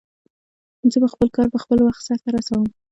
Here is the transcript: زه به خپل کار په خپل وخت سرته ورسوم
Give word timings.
زه 0.91 0.97
به 1.03 1.07
خپل 1.13 1.27
کار 1.35 1.47
په 1.53 1.59
خپل 1.63 1.77
وخت 1.81 2.01
سرته 2.07 2.27
ورسوم 2.29 2.65